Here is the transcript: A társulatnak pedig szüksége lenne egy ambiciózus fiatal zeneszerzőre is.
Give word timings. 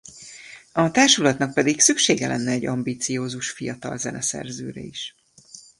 A 0.71 0.91
társulatnak 0.91 1.53
pedig 1.53 1.79
szüksége 1.79 2.27
lenne 2.27 2.51
egy 2.51 2.65
ambiciózus 2.65 3.49
fiatal 3.51 3.97
zeneszerzőre 3.97 4.81
is. 4.81 5.15